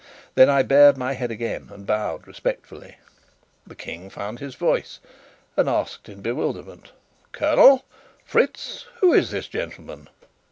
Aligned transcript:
Then 0.33 0.49
I 0.49 0.63
bared 0.63 0.97
my 0.97 1.13
head 1.13 1.29
again 1.29 1.69
and 1.71 1.85
bowed 1.85 2.25
respectfully. 2.25 2.95
The 3.67 3.75
King 3.75 4.09
found 4.09 4.39
his 4.39 4.55
voice, 4.55 4.99
and 5.55 5.69
asked 5.69 6.09
in 6.09 6.23
bewilderment: 6.23 6.91
"Colonel 7.33 7.85
Fritz 8.25 8.85
who 9.01 9.13
is 9.13 9.29
this 9.29 9.47
gentleman?" 9.47 10.09